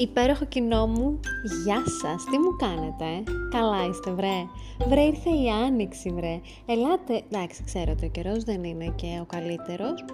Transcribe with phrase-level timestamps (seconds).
[0.00, 1.20] Υπέροχο κοινό μου,
[1.64, 4.46] γεια σας, τι μου κάνετε, ε; καλά είστε βρε,
[4.88, 9.24] βρε ήρθε η άνοιξη βρε, ελάτε, εντάξει ξέρω ότι ο καιρός δεν είναι και ο
[9.24, 10.04] καλύτερος,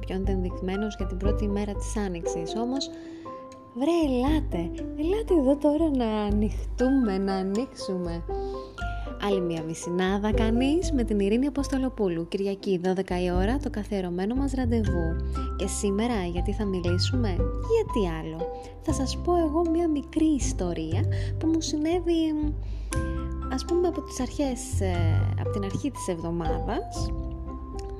[0.00, 2.90] πιο ενδεδειγμένος για την πρώτη μέρα της άνοιξης, όμως
[3.74, 8.22] βρε ελάτε, ελάτε εδώ τώρα να ανοιχτούμε, να ανοίξουμε.
[9.22, 14.52] Άλλη μια μισινάδα κανείς με την Ειρήνη Αποστολοπούλου, Κυριακή 12 η ώρα, το καθιερωμένο μας
[14.52, 15.16] ραντεβού.
[15.56, 18.46] Και σήμερα γιατί θα μιλήσουμε, γιατί άλλο;
[18.82, 21.02] Θα σας πω εγώ μια μικρή ιστορία
[21.38, 22.34] που μου συνέβη
[23.52, 24.94] ας πούμε από τις αρχές, ε,
[25.40, 27.10] από την αρχή της εβδομάδας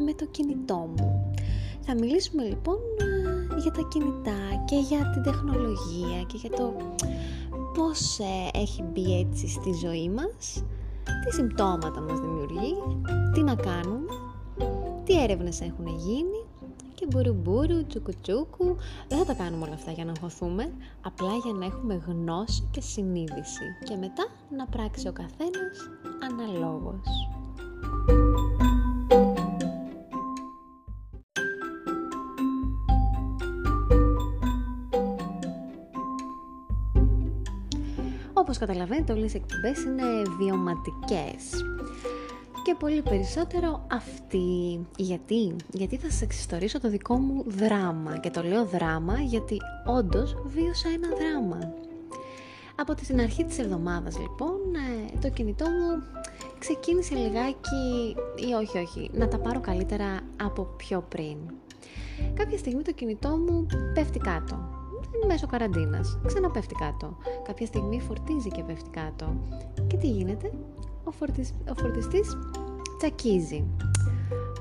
[0.04, 1.32] με το κινητό μου.
[1.80, 6.72] Θα μιλήσουμε λοιπόν ε, για τα κινητά και για την τεχνολογία και για το
[7.74, 10.64] πώς ε, έχει μπει έτσι στη ζωή μας
[11.24, 12.74] τι συμπτώματα μας δημιουργεί,
[13.34, 14.12] τι να κάνουμε,
[15.04, 16.44] τι έρευνες έχουν γίνει
[16.94, 18.76] και μπουρου τσουκουτσούκου.
[19.08, 22.80] Δεν θα τα κάνουμε όλα αυτά για να αγχωθούμε, απλά για να έχουμε γνώση και
[22.80, 25.78] συνείδηση και μετά να πράξει ο καθένας
[26.30, 27.39] αναλόγως.
[38.50, 40.02] Όπως καταλαβαίνετε όλες οι εκπομπές είναι
[40.38, 41.64] βιωματικές
[42.64, 44.80] και πολύ περισσότερο αυτή.
[44.96, 49.56] Γιατί; Γιατί θα σας εξιστορήσω το δικό μου δράμα και το λέω δράμα γιατί
[49.86, 51.72] όντως βίωσα ένα δράμα.
[52.76, 54.58] Από την αρχή της εβδομάδας λοιπόν
[55.14, 56.02] ε, το κινητό μου
[56.58, 58.14] ξεκίνησε λιγάκι
[58.48, 61.36] ή όχι όχι να τα πάρω καλύτερα από πιο πριν.
[62.34, 64.79] Κάποια στιγμή το κινητό μου πέφτει κάτω
[65.26, 66.18] μέσω καραντίνας.
[66.26, 67.16] Ξαναπέφτει κάτω.
[67.42, 69.34] Κάποια στιγμή φορτίζει και πέφτει κάτω.
[69.86, 70.50] Και τι γίνεται;
[71.04, 71.52] Ο, φορτισ...
[71.70, 72.36] ο φορτιστής
[72.98, 73.64] τσακίζει.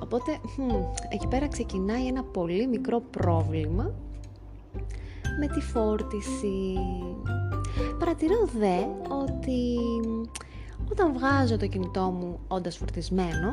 [0.03, 0.39] Οπότε,
[1.09, 3.93] εκεί πέρα ξεκινάει ένα πολύ μικρό πρόβλημα
[5.39, 6.77] με τη φόρτιση.
[7.99, 8.77] Παρατηρώ δε
[9.23, 9.77] ότι
[10.91, 13.51] όταν βγάζω το κινητό μου όντας φορτισμένο,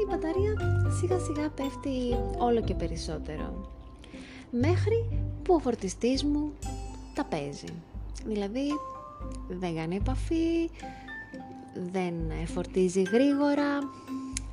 [0.00, 0.54] η μπαταρία
[1.00, 1.90] σιγά σιγά πέφτει
[2.38, 3.54] όλο και περισσότερο.
[4.50, 5.08] Μέχρι
[5.46, 6.52] που ο φορτιστής μου
[7.14, 7.66] τα παίζει.
[8.24, 8.68] Δηλαδή
[9.48, 10.70] δεν κάνει επαφή,
[11.92, 12.14] δεν
[12.46, 13.78] φορτίζει γρήγορα,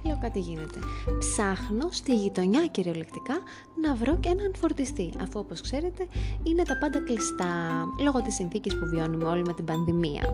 [0.04, 0.80] λέω κάτι γίνεται.
[1.20, 3.34] Ψάχνω στη γειτονιά κυριολεκτικά
[3.82, 6.08] να βρω και έναν φορτιστή, αφού όπως ξέρετε
[6.44, 10.34] είναι τα πάντα κλειστά, λόγω της συνθήκης που βιώνουμε όλοι με την πανδημία.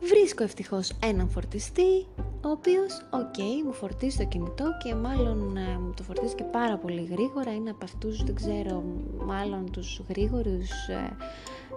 [0.00, 2.06] Βρίσκω ευτυχώς έναν φορτιστή,
[2.44, 6.76] ο οποίος, οκ, μου φορτίζει το κινητό και μάλλον ε, μου το φορτίζει και πάρα
[6.76, 8.82] πολύ γρήγορα, είναι από αυτούς, δεν ξέρω,
[9.26, 11.16] μάλλον τους γρήγορους, ε,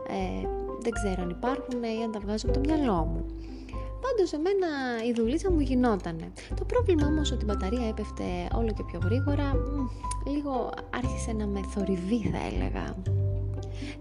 [0.07, 0.47] ε,
[0.81, 3.25] δεν ξέρω αν υπάρχουν ή αν τα βγάζω από το μυαλό μου.
[4.01, 4.67] Πάντως εμένα
[5.07, 6.31] η δουλίτσα μου γινότανε.
[6.55, 8.23] Το πρόβλημα όμως ότι η μπαταρία έπεφτε
[8.55, 9.53] όλο και πιο γρήγορα,
[10.27, 12.95] λίγο άρχισε να με θορυβεί θα έλεγα.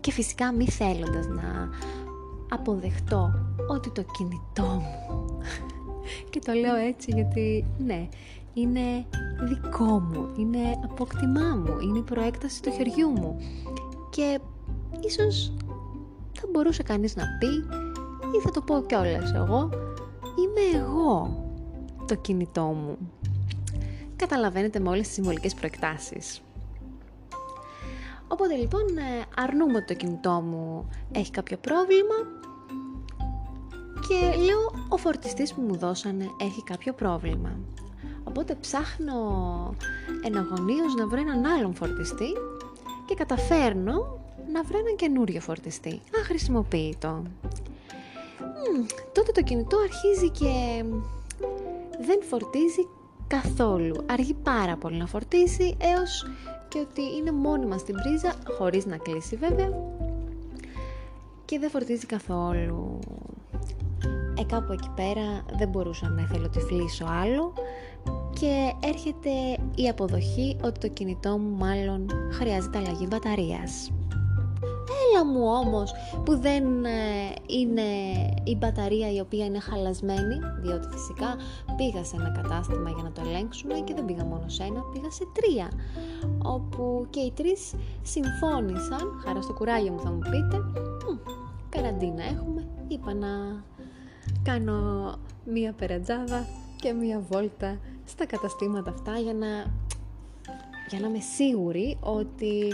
[0.00, 1.68] Και φυσικά μη θέλοντας να
[2.48, 3.30] αποδεχτώ
[3.68, 5.38] ότι το κινητό μου
[6.30, 8.08] και το λέω έτσι γιατί ναι
[8.54, 9.06] είναι
[9.42, 13.36] δικό μου, είναι απόκτημά μου, είναι η προέκταση του χεριού μου.
[14.10, 14.40] Και
[15.00, 15.52] ίσως
[16.32, 17.46] θα μπορούσε κανείς να πει
[18.36, 19.70] ή θα το πω κιόλας εγώ
[20.38, 21.44] είμαι εγώ
[22.06, 22.98] το κινητό μου.
[24.16, 26.42] Καταλαβαίνετε με όλες τις συμβολικές προεκτάσεις.
[28.28, 32.14] Οπότε λοιπόν ε, αρνούμε ότι το κινητό μου έχει κάποιο πρόβλημα
[34.08, 37.58] και λέω ο φορτιστής που μου δώσανε έχει κάποιο πρόβλημα.
[38.24, 39.14] Οπότε ψάχνω
[40.24, 42.32] εναγωνίως να βρω έναν άλλον φορτιστή
[43.06, 44.18] και καταφέρνω
[44.52, 47.22] να βρω έναν καινούριο φορτιστή, αχρησιμοποιητό.
[48.40, 50.84] Μ, τότε το κινητό αρχίζει και
[52.06, 52.88] δεν φορτίζει
[53.26, 54.04] καθόλου.
[54.06, 56.26] Αργεί πάρα πολύ να φορτίσει έως
[56.68, 59.70] και ότι είναι μόνιμα στην πρίζα, χωρίς να κλείσει βέβαια
[61.44, 62.98] και δεν φορτίζει καθόλου.
[64.38, 67.52] Ε, κάπου εκεί πέρα δεν μπορούσα να εθελοτυφλήσω άλλο
[68.40, 69.30] και έρχεται
[69.74, 73.90] η αποδοχή ότι το κινητό μου μάλλον χρειάζεται αλλαγή μπαταρίας.
[75.02, 75.92] Έλα μου όμως
[76.24, 76.90] που δεν ε,
[77.46, 77.82] είναι
[78.44, 81.36] η μπαταρία η οποία είναι χαλασμένη, διότι φυσικά
[81.76, 85.10] πήγα σε ένα κατάστημα για να το ελέγξουμε και δεν πήγα μόνο σε ένα, πήγα
[85.10, 85.68] σε τρία,
[86.42, 90.62] όπου και οι τρεις συμφώνησαν, χαρά στο κουράγιο μου θα μου πείτε,
[91.68, 93.28] καραντίνα έχουμε, είπα να
[94.44, 95.14] κάνω
[95.44, 96.46] μία περατζάδα
[96.76, 99.46] και μία βόλτα στα καταστήματα αυτά για να,
[100.88, 102.72] για να είμαι σίγουρη ότι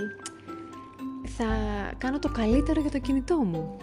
[1.27, 1.47] θα
[1.99, 3.77] κάνω το καλύτερο για το κινητό μου.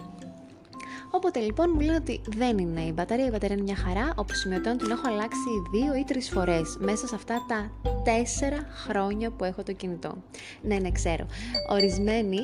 [1.18, 4.34] Όποτε λοιπόν μου λένε ότι δεν είναι η μπαταρία, η μπαταρία είναι μια χαρά, όπου
[4.34, 7.70] σημειωτέον την έχω αλλάξει δύο ή τρεις φορές μέσα σε αυτά τα
[8.04, 10.14] τέσσερα χρόνια που έχω το κινητό.
[10.62, 11.26] Ναι, ναι, ξέρω.
[11.70, 12.38] Ορισμένοι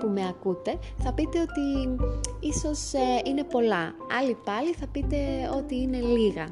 [0.00, 1.96] που με ακούτε θα πείτε ότι
[2.40, 3.94] ίσως ε, είναι πολλά.
[4.20, 5.16] Άλλοι πάλι θα πείτε
[5.56, 6.46] ότι είναι λίγα.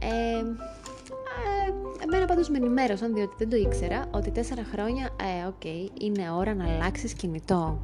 [0.00, 5.64] Ε, ε, εμένα πάντως με ενημέρωσαν διότι δεν το ήξερα ότι τέσσερα χρόνια, ε, οκ,
[6.02, 7.78] είναι ώρα να αλλάξεις κινητό.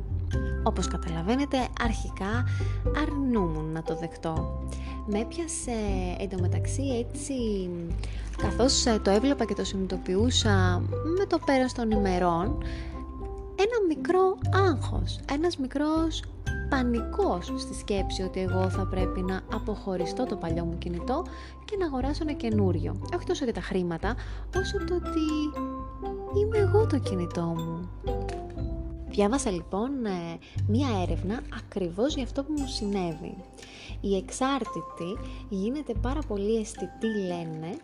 [0.63, 2.45] Όπως καταλαβαίνετε, αρχικά
[3.03, 4.63] αρνούμουν να το δεχτώ.
[5.07, 5.73] Με έπιασε
[6.19, 7.35] εντωμεταξύ έτσι,
[8.37, 10.83] καθώς ε, το έβλεπα και το συνειδητοποιούσα
[11.19, 12.63] με το πέρας των ημερών,
[13.57, 14.39] ένα μικρό
[14.69, 16.23] άγχος, ένας μικρός
[16.71, 21.25] πανικός στη σκέψη ότι εγώ θα πρέπει να αποχωριστώ το παλιό μου κινητό
[21.65, 22.97] και να αγοράσω ένα καινούριο.
[23.17, 24.15] Όχι τόσο για τα χρήματα,
[24.57, 25.27] όσο το ότι
[26.41, 27.89] είμαι εγώ το κινητό μου.
[29.11, 33.37] Διάβασα λοιπόν ε, μία έρευνα ακριβώς για αυτό που μου συνέβη.
[34.01, 35.19] Η εξάρτητη
[35.49, 37.77] γίνεται πάρα πολύ αισθητή λένε,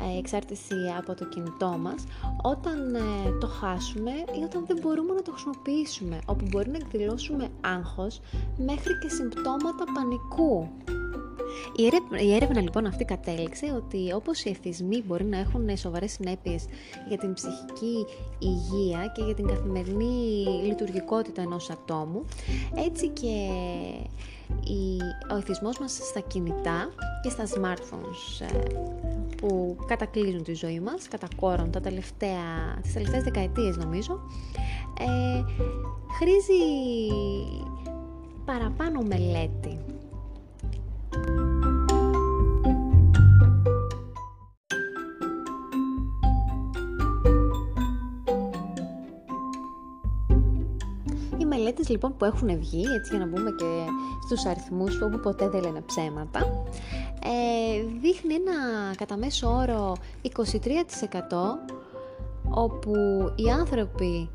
[0.00, 2.04] ε, εξάρτηση από το κινητό μας,
[2.42, 3.00] όταν ε,
[3.40, 8.20] το χάσουμε ή όταν δεν μπορούμε να το χρησιμοποιήσουμε, όπου μπορεί να εκδηλώσουμε άγχος
[8.56, 10.68] μέχρι και συμπτώματα πανικού.
[12.20, 16.64] Η έρευνα, λοιπόν αυτή κατέληξε ότι όπως οι εθισμοί μπορεί να έχουν σοβαρές συνέπειες
[17.08, 18.06] για την ψυχική
[18.38, 22.24] υγεία και για την καθημερινή λειτουργικότητα ενός ατόμου,
[22.86, 23.48] έτσι και
[25.32, 26.88] ο εθισμός μας στα κινητά
[27.22, 28.58] και στα smartphones ε,
[29.36, 34.20] που κατακλείζουν τη ζωή μας, κατακόρων τα τελευταία, τις τελευταίες δεκαετίες νομίζω,
[34.98, 35.44] ε,
[36.18, 36.62] χρήζει
[38.44, 39.78] παραπάνω μελέτη
[51.90, 53.84] λοιπόν που έχουν βγει, έτσι για να μπούμε και
[54.24, 56.40] στους αριθμούς όπου ποτέ δεν λένε ψέματα,
[57.24, 58.54] ε, δείχνει ένα
[58.96, 60.30] κατά μέσο όρο 23%
[62.50, 62.92] όπου
[63.36, 64.28] οι άνθρωποι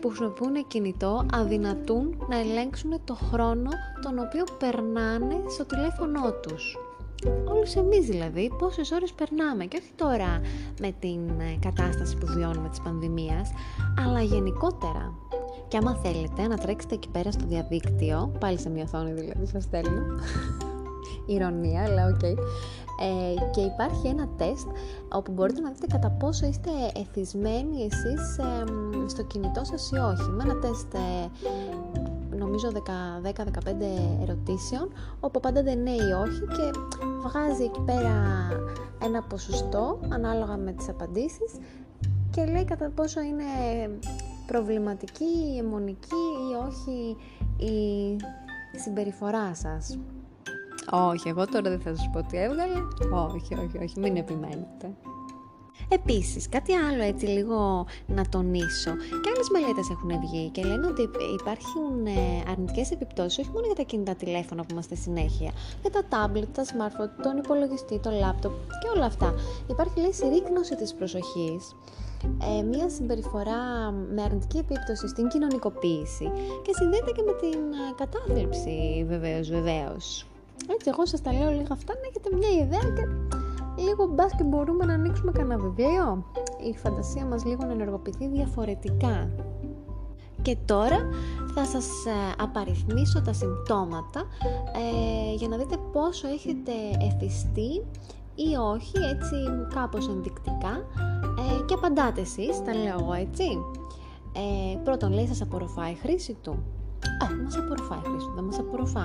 [0.00, 3.70] που χρησιμοποιούν κινητό αδυνατούν να ελέγξουν το χρόνο
[4.02, 6.78] τον οποίο περνάνε στο τηλέφωνό τους.
[7.44, 10.40] Όλοι εμείς δηλαδή πόσες ώρες περνάμε και όχι τώρα
[10.80, 13.50] με την ε, κατάσταση που βιώνουμε της πανδημίας
[14.06, 15.14] αλλά γενικότερα
[15.72, 19.62] και άμα θέλετε να τρέξετε εκεί πέρα στο διαδίκτυο, πάλι σε μια οθόνη δηλαδή σας
[19.62, 20.02] στέλνω,
[21.34, 22.36] ειρωνεία, αλλά ok, okay.
[23.00, 24.66] ε, και υπάρχει ένα τεστ
[25.12, 28.64] όπου μπορείτε να δείτε κατά πόσο είστε εθισμένοι εσείς ε,
[29.06, 30.30] στο κινητό σας ή όχι.
[30.30, 31.30] Με ένα τεστ ε,
[32.36, 33.32] νομίζω 10-15
[34.22, 36.78] ερωτήσεων, όπου πάντα δεν ναι ή όχι και
[37.22, 38.48] βγάζει εκεί πέρα
[39.02, 41.52] ένα ποσοστό ανάλογα με τις απαντήσεις
[42.30, 43.44] και λέει κατά πόσο είναι
[44.46, 47.16] προβληματική, αιμονική ή όχι
[47.72, 48.16] η
[48.78, 49.98] συμπεριφορά σας;
[50.90, 52.78] Όχι, εγώ τώρα δεν θα σας πω τι έβγαλε.
[53.34, 54.94] Όχι, όχι, όχι, μην επιμένετε.
[55.88, 58.90] Επίσης, κάτι άλλο έτσι λίγο να τονίσω.
[59.22, 61.02] Και άλλες μελέτες έχουν βγει και λένε ότι
[61.40, 66.02] υπάρχουν ε, αρνητικές επιπτώσεις όχι μόνο για τα κινητά τηλέφωνα που είμαστε συνέχεια, για τα
[66.10, 69.34] tablet, τα smartphone, τον υπολογιστή, το laptop και όλα αυτά.
[69.70, 71.74] Υπάρχει λέει συρρήκνωση της προσοχής
[72.58, 76.30] ε, μια συμπεριφορά με αρνητική επίπτωση στην κοινωνικοποίηση
[76.62, 80.26] και συνδέεται και με την ε, κατάθλιψη βεβαίως, βεβαίως.
[80.72, 83.04] Έτσι, εγώ σας τα λέω λίγα αυτά να έχετε μια ιδέα και
[83.82, 86.24] λίγο μπας και μπορούμε να ανοίξουμε κανένα βιβλίο.
[86.70, 89.30] Η φαντασία μας λίγο να ενεργοποιηθεί διαφορετικά.
[90.42, 91.08] Και τώρα
[91.54, 94.20] θα σας ε, απαριθμίσω τα συμπτώματα
[95.30, 97.82] ε, για να δείτε πόσο έχετε εθιστεί
[98.34, 99.36] ή όχι, έτσι
[99.74, 100.84] κάπως ενδεικτικά
[101.50, 103.44] ε, και απαντάτε εσείς, τα λέω εγώ έτσι.
[104.36, 106.50] Ε, πρώτον λέει σας απορροφάει η χρήση του.
[107.24, 109.04] Α, μας απορροφάει η χρήση του, δεν μας απορροφά.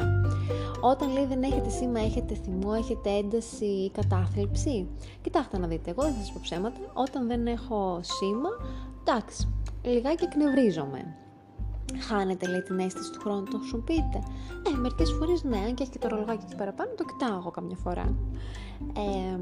[0.81, 4.87] Όταν λέει δεν έχετε σήμα, έχετε θυμό, έχετε ένταση ή κατάθλιψη.
[5.21, 8.49] Κοιτάξτε να δείτε, εγώ δεν θα σας πω ψέματα, όταν δεν έχω σήμα,
[9.03, 9.47] εντάξει,
[9.81, 11.15] λιγάκι εκνευρίζομαι.
[12.07, 14.17] Χάνετε λέει την αίσθηση του χρόνου, το χρησιμοποιείτε.
[14.67, 17.51] Ε, μερικές φορές ναι, αν και έχει και το ρολογάκι εκεί παραπάνω, το κοιτάω εγώ
[17.51, 18.15] καμιά φορά.
[18.97, 19.39] Ε,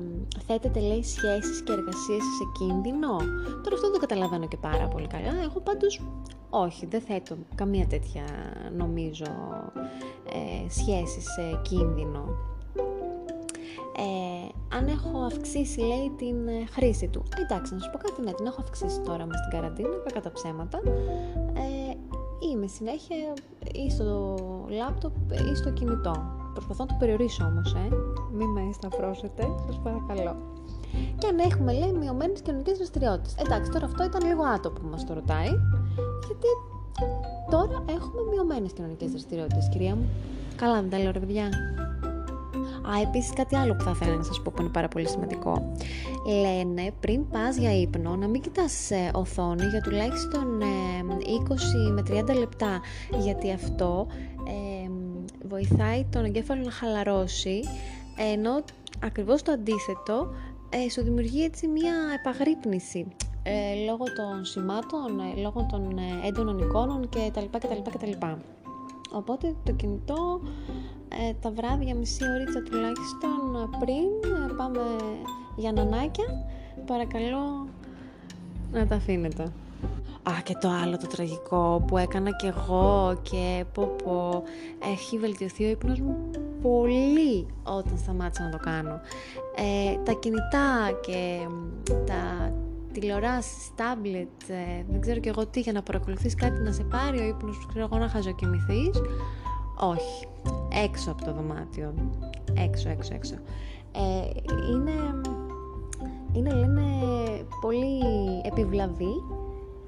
[0.48, 3.18] θέτετε λέει σχέσεις και εργασίες σε κίνδυνο;
[3.64, 5.42] Τώρα αυτό δεν το καταλαβαίνω και πάρα πολύ καλά.
[5.44, 6.02] Εγώ πάντως
[6.50, 8.24] όχι, δεν θέτω καμία τέτοια
[8.78, 9.26] νομίζω
[10.34, 12.54] ε, σχέση σε κίνδυνο.
[13.98, 17.24] Ε, αν έχω αυξήσει λέει την ε, χρήση του.
[17.44, 20.32] Εντάξει, να σου πω κάτι, ναι, την έχω αυξήσει τώρα μες στην καραντίνα, κακά τα
[20.32, 20.82] ψέματα.
[21.54, 21.75] Ε,
[22.56, 23.16] είμαι συνέχεια
[23.86, 24.38] ή στο
[24.70, 25.16] λάπτοπ
[25.52, 26.16] ή στο κινητό.
[26.54, 27.88] Προσπαθώ να το περιορίσω όμως, ε.
[28.32, 30.36] Μην με σταυρώσετε, σας παρακαλώ.
[31.18, 33.36] Και αν έχουμε, λέει, μειωμένες κοινωνικές δραστηριότητες.
[33.36, 35.50] Εντάξει, τώρα αυτό ήταν λίγο άτομο που μας το ρωτάει,
[36.28, 36.50] γιατί
[37.50, 40.10] τώρα έχουμε μειωμένες κοινωνικές δραστηριότητες, κυρία μου.
[40.56, 41.50] Καλά, δεν τα λέω ρε παιδιά.
[42.90, 45.72] Α, επίσης κάτι άλλο που θα ήθελα να σας πω που είναι πάρα πολύ σημαντικό.
[46.26, 50.62] Λένε πριν πας για ύπνο να μην κοιτάς ε, οθόνη για τουλάχιστον
[51.90, 52.82] 20 με 30 λεπτά
[53.20, 54.08] γιατί αυτό
[54.48, 54.90] ε,
[55.48, 57.60] βοηθάει τον εγκέφαλο να χαλαρώσει
[58.34, 58.64] ενώ
[59.04, 60.28] ακριβώς το αντίθετο
[60.70, 63.08] ε, σου δημιουργεί έτσι μια επαγρύπνηση
[63.48, 68.12] ε, λόγω των σημάτων, ε, λόγω των ε, έντονων εικόνων κτλ.
[69.12, 70.42] Οπότε το κινητό
[71.10, 74.82] ε, τα βράδια μισή ώριτσα τουλάχιστον πριν πάμε
[75.56, 76.26] για νανάκια
[76.86, 77.68] παρακαλώ
[78.72, 79.52] να τα αφήνετε.
[80.30, 84.44] Α, και το άλλο το τραγικό που έκανα και εγώ και πω πω
[84.94, 86.30] έχει βελτιωθεί ο ύπνος μου
[86.62, 89.00] πολύ όταν σταμάτησα να το κάνω.
[89.56, 91.48] Ε, τα κινητά και
[92.06, 92.54] τα
[92.92, 97.20] τηλεοράσεις, τάμπλετ, ε, δεν ξέρω και εγώ τι για να παρακολουθείς κάτι να σε πάρει
[97.20, 99.02] ο ύπνος που ξέρω εγώ να χαζοκοιμηθείς.
[99.80, 100.28] Όχι,
[100.84, 101.94] έξω από το δωμάτιο,
[102.54, 103.36] έξω, έξω, έξω.
[103.92, 104.30] Ε,
[104.72, 104.92] είναι,
[106.34, 106.82] είναι λένε
[107.62, 108.02] πολύ
[108.44, 109.14] επιβλαβή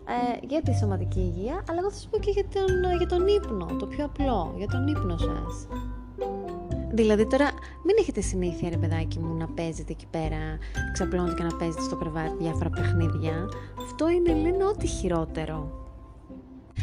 [0.06, 3.28] ε, για τη σωματική υγεία, αλλά εγώ θα σας πω και για τον, για τον
[3.28, 5.68] ύπνο, το πιο απλό, για τον ύπνο σας.
[6.92, 7.46] Δηλαδή τώρα
[7.86, 10.38] μην έχετε συνήθεια ρε παιδάκι μου να παίζετε εκεί πέρα,
[10.94, 13.50] ξαπλώνετε και να παίζετε στο κρεβάτι διάφορα παιχνίδια.
[13.82, 15.86] Αυτό είναι λένε ό,τι χειρότερο.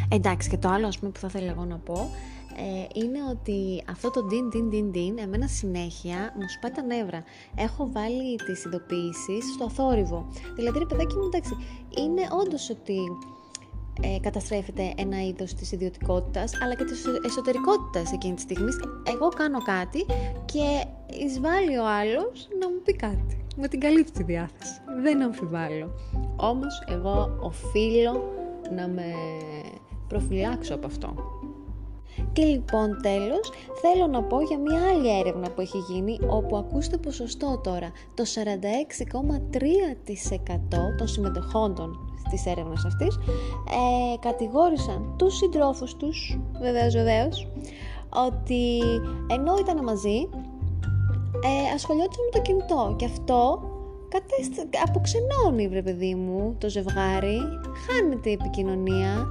[0.08, 2.11] Εντάξει και το άλλο ας πούμε που θα ήθελα εγώ να πω
[2.56, 7.25] ε, είναι ότι αυτό το din din din din εμένα συνέχεια μου σπάει τα νεύρα.
[7.56, 10.26] Έχω βάλει τις ειδοποιήσεις στο θόρυβο.
[10.54, 11.56] Δηλαδή ρε παιδάκι μου εντάξει
[11.99, 12.99] είναι όντως ότι
[14.02, 18.76] ε, καταστρέφεται ένα είδος της ιδιωτικότητας αλλά και της εσωτερικότητας εκείνης της στιγμής.
[19.14, 20.06] Εγώ κάνω κάτι
[20.44, 20.84] και
[21.25, 23.44] εισβάλλει ο άλλος να μου πει κάτι.
[23.56, 24.80] Με την καλύπτει διάθεση.
[25.02, 25.90] Δεν αμφιβάλλω.
[26.37, 28.32] Όμως εγώ οφείλω
[28.76, 29.12] να με
[30.08, 31.14] προφυλάξω από αυτό.
[32.35, 33.50] Και λοιπόν τέλος
[33.83, 38.25] θέλω να πω για μια άλλη έρευνα που έχει γίνει όπου ακούστε ποσοστό τώρα το
[38.35, 38.49] 46,3%
[40.99, 41.99] των συμμετοχόντων
[42.31, 43.19] της έρευνας αυτής ε,
[44.21, 47.49] κατηγόρησαν τους συντρόφους τους, βεβαίως βεβαίως,
[48.26, 48.79] ότι
[49.31, 50.29] ενώ ήταν μαζί
[51.45, 52.95] ε, ασχολιόντουσαν με το κινητό.
[52.99, 53.62] Και αυτό
[54.09, 57.38] κατέστα, αποξενώνει βρε παιδί μου το ζευγάρι,
[57.87, 59.26] χάνεται η επικοινωνία,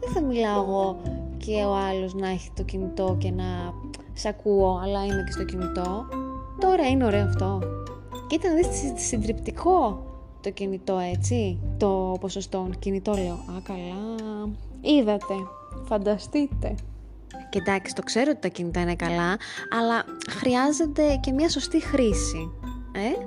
[0.00, 1.00] δεν θα μιλάω εγώ
[1.44, 3.74] και ο άλλος να έχει το κινητό και να
[4.12, 6.06] σ' ακούω αλλά είμαι και στο κινητό.
[6.60, 7.60] Τώρα είναι ωραίο αυτό.
[8.26, 10.06] Κοίτα να δεις συντριπτικό
[10.40, 13.32] το κινητό έτσι, το ποσοστό κινητό λέω.
[13.32, 14.18] Α, καλά,
[14.80, 15.34] είδατε,
[15.84, 16.74] φανταστείτε.
[17.50, 19.36] Και εντάξει, το ξέρω ότι τα κινητά είναι καλά,
[19.78, 22.50] αλλά χρειάζεται και μια σωστή χρήση.
[22.92, 23.24] Ε;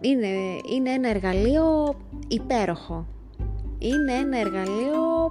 [0.00, 0.26] Είναι,
[0.74, 1.94] είναι ένα εργαλείο
[2.28, 3.06] υπέροχο.
[3.78, 5.30] Είναι ένα εργαλείο,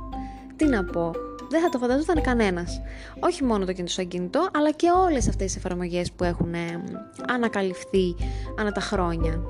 [0.55, 1.11] τι να πω,
[1.49, 2.81] δεν θα το φανταζόταν κανένας.
[3.19, 6.83] Όχι μόνο το κινητό σαν κινητό, αλλά και όλες αυτές τις εφαρμογές που έχουν ε,
[7.27, 8.15] ανακαλυφθεί
[8.59, 9.41] ανά τα χρόνια.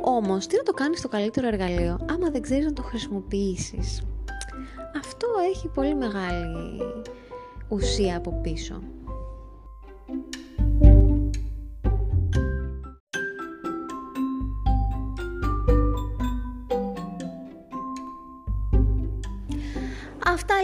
[0.00, 4.02] Όμως, τι να το κάνεις το καλύτερο εργαλείο, άμα δεν ξέρεις να το χρησιμοποιήσεις;
[4.98, 6.82] Αυτό έχει πολύ μεγάλη
[7.68, 8.82] ουσία από πίσω.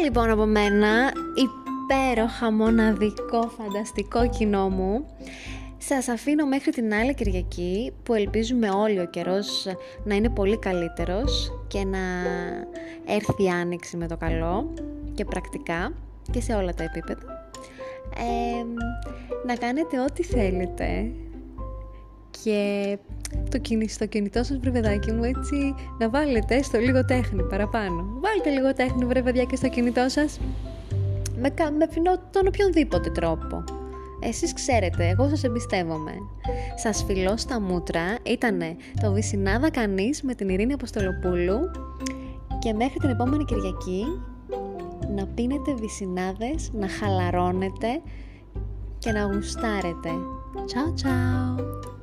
[0.02, 5.06] Λοιπόν από μένα, υπέροχα, μοναδικό, φανταστικό κοινό μου.
[5.78, 9.66] Σας αφήνω μέχρι την άλλη Κυριακή που ελπίζουμε όλοι ο καιρός
[10.04, 11.98] να είναι πολύ καλύτερος και να
[13.06, 14.74] έρθει η άνοιξη με το καλό
[15.14, 15.92] και πρακτικά
[16.30, 17.50] και σε όλα τα επίπεδα.
[19.46, 21.10] να κάνετε ό,τι θέλετε
[22.42, 22.98] και
[23.50, 28.18] το κινητό, στο κινητό σας βρε παιδάκι μου έτσι να βάλετε στο λίγο τέχνη παραπάνω.
[28.20, 30.40] Βάλτε λίγο τέχνη βρε παιδιά και στο κινητό σας
[31.36, 31.86] με, με
[32.30, 33.64] τον οποιονδήποτε τρόπο.
[34.20, 36.12] Εσείς ξέρετε, εγώ σας εμπιστεύομαι.
[36.76, 41.58] Σας φιλώ στα μούτρα, ήτανε το Βυσινάδα Κανείς με την Ειρήνη Αποστολοπούλου
[42.58, 44.04] και μέχρι την επόμενη Κυριακή
[45.14, 48.00] να πίνετε βυσινάδες, να χαλαρώνετε
[48.98, 50.10] και να γουστάρετε.
[50.66, 51.95] Ciao ciao!